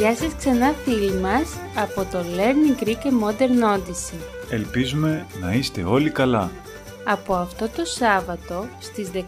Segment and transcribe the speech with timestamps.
[0.00, 4.50] Γεια σας ξανά φίλοι μας από το Learning Greek and Modern Odyssey.
[4.50, 6.50] Ελπίζουμε να είστε όλοι καλά.
[7.04, 9.22] Από αυτό το Σάββατο στις 15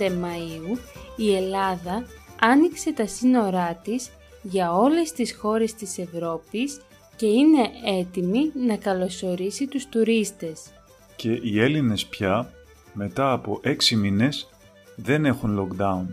[0.00, 0.78] Μαΐου
[1.16, 2.04] η Ελλάδα
[2.40, 4.10] άνοιξε τα σύνορά της
[4.42, 6.80] για όλες τις χώρες της Ευρώπης
[7.16, 7.70] και είναι
[8.00, 10.60] έτοιμη να καλωσορίσει τους τουρίστες.
[11.16, 12.52] Και οι Έλληνες πια,
[12.92, 14.48] μετά από έξι μήνες,
[14.96, 16.06] δεν έχουν lockdown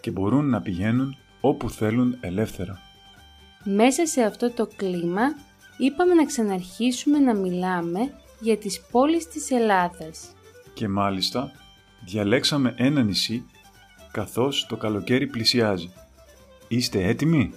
[0.00, 2.86] και μπορούν να πηγαίνουν όπου θέλουν ελεύθερα.
[3.68, 5.22] Μέσα σε αυτό το κλίμα
[5.78, 10.34] είπαμε να ξαναρχίσουμε να μιλάμε για τις πόλεις της Ελλάδας.
[10.74, 11.52] Και μάλιστα
[12.04, 13.44] διαλέξαμε ένα νησί
[14.12, 15.92] καθώς το καλοκαίρι πλησιάζει.
[16.68, 17.52] Είστε έτοιμοι;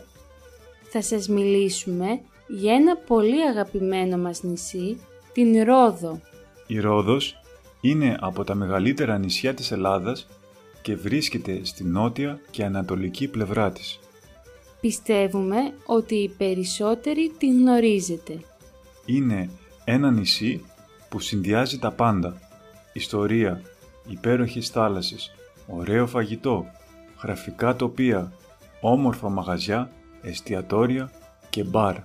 [0.91, 5.01] Θα σας μιλήσουμε για ένα πολύ αγαπημένο μας νησί,
[5.33, 6.21] την Ρόδο.
[6.67, 7.35] Η Ρόδος
[7.81, 10.27] είναι από τα μεγαλύτερα νησιά της Ελλάδας
[10.81, 13.99] και βρίσκεται στη νότια και ανατολική πλευρά της.
[14.81, 18.39] Πιστεύουμε ότι οι περισσότεροι την γνωρίζετε.
[19.05, 19.49] Είναι
[19.83, 20.63] ένα νησί
[21.09, 22.39] που συνδυάζει τα πάντα.
[22.93, 23.61] Ιστορία,
[24.07, 25.31] υπέροχες θάλασσες,
[25.67, 26.65] ωραίο φαγητό,
[27.23, 28.33] γραφικά τοπία,
[28.81, 31.11] όμορφα μαγαζιά, εστιατόρια
[31.49, 31.95] και μπαρ.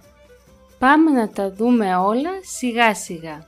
[0.79, 3.47] Πάμε να τα δούμε όλα σιγά σιγά.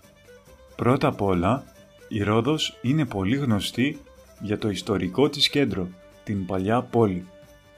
[0.76, 1.64] Πρώτα απ' όλα,
[2.08, 4.00] η Ρόδος είναι πολύ γνωστή
[4.40, 5.88] για το ιστορικό της κέντρο,
[6.24, 7.28] την παλιά πόλη.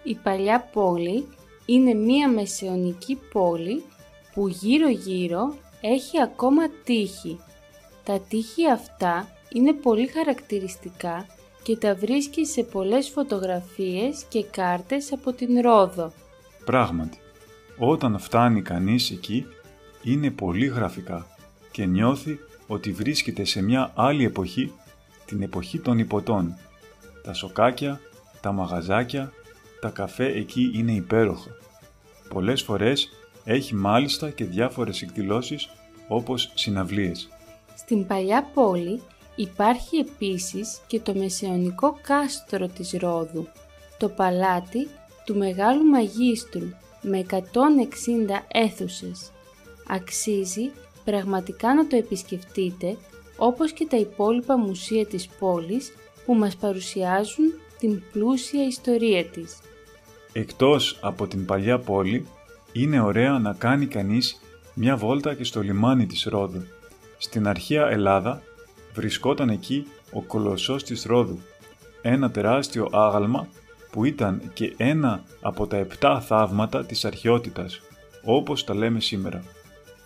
[0.03, 1.27] Η παλιά πόλη
[1.71, 3.83] είναι μία μεσαιωνική πόλη
[4.35, 7.41] που γύρω γύρω έχει ακόμα τείχη.
[8.05, 11.27] Τα τείχη αυτά είναι πολύ χαρακτηριστικά
[11.63, 16.13] και τα βρίσκει σε πολλές φωτογραφίες και κάρτες από την Ρόδο.
[16.65, 17.19] Πράγματι,
[17.79, 19.47] όταν φτάνει κανείς εκεί,
[20.03, 21.27] είναι πολύ γραφικά
[21.71, 24.73] και νιώθει ότι βρίσκεται σε μια άλλη εποχή,
[25.25, 26.57] την εποχή των υποτών.
[27.23, 28.01] Τα σοκάκια,
[28.41, 29.33] τα μαγαζάκια,
[29.81, 31.51] τα καφέ εκεί είναι υπέροχα.
[32.29, 33.09] Πολλές φορές
[33.45, 35.69] έχει μάλιστα και διάφορες εκδηλώσεις
[36.09, 37.29] όπως συναυλίες.
[37.77, 39.03] Στην παλιά πόλη
[39.37, 43.49] υπάρχει επίσης και το μεσαιωνικό κάστρο της Ρόδου,
[43.99, 44.89] το παλάτι
[45.25, 46.69] του Μεγάλου Μαγίστρου
[47.03, 47.39] με 160
[48.49, 49.33] αίθουσες.
[49.89, 50.71] Αξίζει
[51.05, 52.97] πραγματικά να το επισκεφτείτε
[53.37, 55.93] όπως και τα υπόλοιπα μουσεία της πόλης
[56.25, 57.45] που μας παρουσιάζουν
[57.79, 59.59] την πλούσια ιστορία της.
[60.39, 62.27] Εκτός από την παλιά πόλη,
[62.73, 64.41] είναι ωραία να κάνει κανείς
[64.75, 66.63] μια βόλτα και στο λιμάνι της Ρόδου.
[67.19, 68.43] Στην αρχαία Ελλάδα
[68.95, 71.39] βρισκόταν εκεί ο κολοσσός της Ρόδου,
[72.03, 73.49] ένα τεράστιο άγαλμα
[73.91, 77.81] που ήταν και ένα από τα επτά θαύματα της αρχαιότητας,
[78.25, 79.43] όπως τα λέμε σήμερα.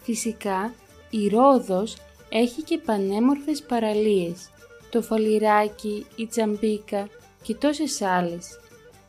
[0.02, 0.74] Φυσικά,
[1.10, 1.96] η Ρόδος
[2.28, 4.50] έχει και πανέμορφες παραλίες,
[4.90, 7.08] το Φαλιράκι, η Τζαμπίκα
[7.42, 8.56] και τόσες άλλες.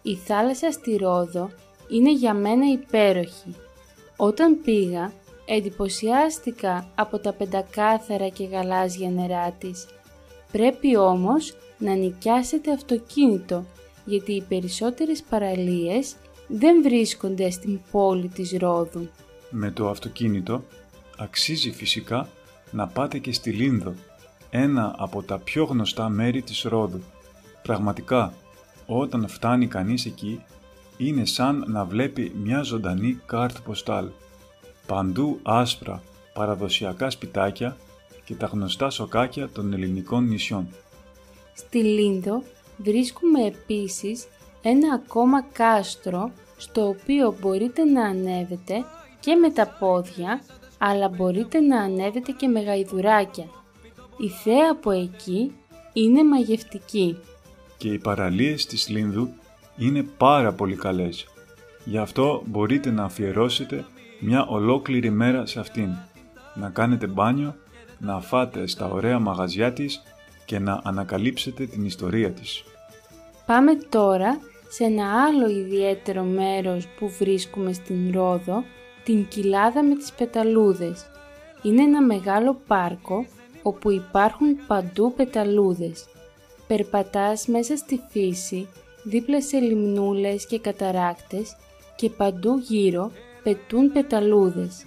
[0.05, 1.49] Η θάλασσα στη Ρόδο
[1.89, 3.55] είναι για μένα υπέροχη.
[4.15, 5.11] Όταν πήγα,
[5.45, 9.85] εντυπωσιάστηκα από τα πεντακάθαρα και γαλάζια νερά της.
[10.51, 13.65] Πρέπει όμως να νοικιάσετε αυτοκίνητο,
[14.05, 16.15] γιατί οι περισσότερες παραλίες
[16.47, 19.09] δεν βρίσκονται στην πόλη της Ρόδου.
[19.49, 20.63] Με το αυτοκίνητο
[21.17, 22.29] αξίζει φυσικά
[22.71, 23.93] να πάτε και στη Λίνδο,
[24.49, 27.01] ένα από τα πιο γνωστά μέρη της Ρόδου.
[27.61, 28.33] Πραγματικά,
[28.97, 30.43] όταν φτάνει κανείς εκεί,
[30.97, 34.07] είναι σαν να βλέπει μια ζωντανή κάρτ ποστάλ.
[34.87, 37.77] Παντού άσπρα, παραδοσιακά σπιτάκια
[38.23, 40.67] και τα γνωστά σοκάκια των ελληνικών νησιών.
[41.53, 42.43] Στη Λίνδο
[42.77, 44.27] βρίσκουμε επίσης
[44.61, 48.85] ένα ακόμα κάστρο στο οποίο μπορείτε να ανέβετε
[49.19, 50.41] και με τα πόδια
[50.77, 53.45] αλλά μπορείτε να ανέβετε και με γαϊδουράκια.
[54.17, 55.51] Η θέα από εκεί
[55.93, 57.17] είναι μαγευτική.
[57.77, 59.29] Και οι παραλίες της Λίνδου
[59.77, 61.27] είναι πάρα πολύ καλές.
[61.85, 63.85] Γι' αυτό μπορείτε να αφιερώσετε
[64.19, 65.89] μια ολόκληρη μέρα σε αυτήν.
[66.55, 67.55] Να κάνετε μπάνιο,
[67.99, 70.01] να φάτε στα ωραία μαγαζιά της
[70.45, 72.63] και να ανακαλύψετε την ιστορία της.
[73.45, 74.39] Πάμε τώρα
[74.69, 78.63] σε ένα άλλο ιδιαίτερο μέρος που βρίσκουμε στην Ρόδο,
[79.03, 81.05] την κοιλάδα με τις πεταλούδες.
[81.61, 83.25] Είναι ένα μεγάλο πάρκο
[83.61, 86.05] όπου υπάρχουν παντού πεταλούδες.
[86.67, 88.67] Περπατάς μέσα στη φύση,
[89.03, 91.55] δίπλα σε λιμνούλες και καταράκτες
[91.95, 93.11] και παντού γύρω
[93.43, 94.85] πετούν πεταλούδες.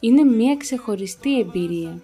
[0.00, 2.00] Είναι μια ξεχωριστή εμπειρία.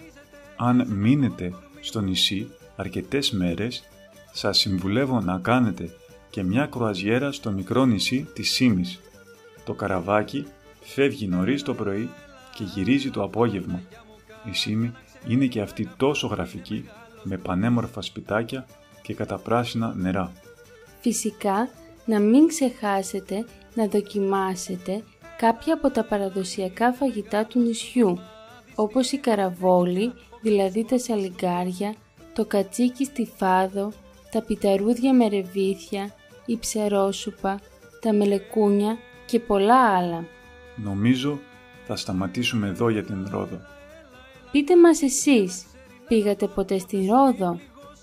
[0.56, 3.82] Αν μείνετε στο νησί αρκετές μέρες,
[4.32, 5.91] σας συμβουλεύω να κάνετε
[6.31, 9.00] και μια κρουαζιέρα στο μικρό νησί της Σίμης.
[9.65, 10.47] Το καραβάκι
[10.81, 12.09] φεύγει νωρίς το πρωί
[12.55, 13.81] και γυρίζει το απόγευμα.
[14.50, 14.93] Η Σίμη
[15.29, 16.88] είναι και αυτή τόσο γραφική
[17.23, 18.67] με πανέμορφα σπιτάκια
[19.08, 20.32] και καταπράσινα νερά.
[21.00, 21.69] Φυσικά,
[22.05, 23.44] να μην ξεχάσετε
[23.75, 25.05] να δοκιμάσετε
[25.38, 28.19] κάποια από τα παραδοσιακά φαγητά του νησιού,
[28.75, 30.12] όπως η καραβόλη,
[30.43, 31.94] δηλαδή τα σαλιγκάρια,
[32.32, 33.93] το κατσίκι στη φάδο,
[34.31, 36.14] τα πιταρούδια με ρεβίθια,
[36.46, 37.60] η ψερόσουπα,
[38.00, 38.96] τα μελεκούνια
[39.26, 40.25] και πολλά άλλα.
[40.76, 41.38] Νομίζω
[41.87, 43.60] θα σταματήσουμε εδώ για την Ρόδο.
[44.52, 45.64] Πείτε μας εσείς,
[46.08, 47.58] πήγατε ποτέ στην Ρόδο;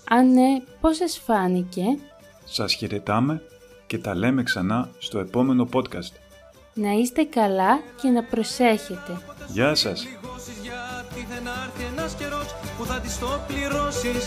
[0.08, 1.82] Αν ναι, πώς σας φάνηκε;
[2.44, 3.42] Σας χαιρετάμε
[3.86, 6.12] και τα λέμε ξανά στο επόμενο podcast.
[6.74, 9.20] Να είστε καλά και να προσέχετε.
[9.48, 10.06] Γεια σας!
[12.78, 14.24] που θα της το πληρώσεις